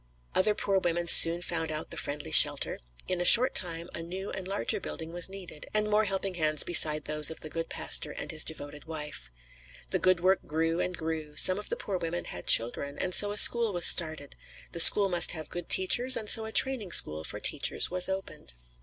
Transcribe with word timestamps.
Other 0.33 0.55
poor 0.55 0.79
women 0.79 1.05
soon 1.07 1.43
found 1.43 1.71
out 1.71 1.91
the 1.91 1.95
friendly 1.95 2.31
shelter; 2.31 2.79
in 3.07 3.21
a 3.21 3.23
short 3.23 3.53
time 3.53 3.87
a 3.93 4.01
new 4.01 4.31
and 4.31 4.47
larger 4.47 4.79
building 4.79 5.11
was 5.13 5.29
needed, 5.29 5.67
and 5.75 5.87
more 5.91 6.05
helping 6.05 6.33
hands 6.33 6.63
beside 6.63 7.05
those 7.05 7.29
of 7.29 7.41
the 7.41 7.51
good 7.51 7.69
pastor 7.69 8.09
and 8.09 8.31
his 8.31 8.43
devoted 8.43 8.85
wife. 8.85 9.29
The 9.91 9.99
good 9.99 10.19
work 10.19 10.39
grew 10.47 10.79
and 10.79 10.97
grew; 10.97 11.35
some 11.35 11.59
of 11.59 11.69
the 11.69 11.75
poor 11.75 11.99
women 11.99 12.25
had 12.25 12.47
children, 12.47 12.97
and 12.97 13.13
so 13.13 13.29
a 13.31 13.37
school 13.37 13.71
was 13.73 13.85
started; 13.85 14.35
the 14.71 14.79
school 14.79 15.07
must 15.07 15.33
have 15.33 15.49
good 15.51 15.69
teachers, 15.69 16.17
and 16.17 16.27
so 16.27 16.45
a 16.45 16.51
training 16.51 16.93
school 16.93 17.23
for 17.23 17.39
teachers 17.39 17.91
was 17.91 18.09
opened. 18.09 18.53